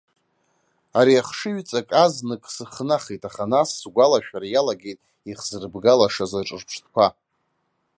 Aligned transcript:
Ари 0.99 1.13
ахшыҩҵак 1.21 1.89
азнык 2.03 2.43
сыхнахит, 2.55 3.21
аха 3.29 3.43
нас 3.51 3.69
сгәалашәара 3.81 4.47
иалагеит 4.49 4.99
ихзырбгалашаз 5.29 6.31
аҿырԥштәқәа. 6.39 7.07